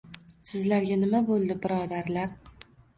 [0.51, 2.39] —Sizlarga nima bo‘ldi, birodarlar?!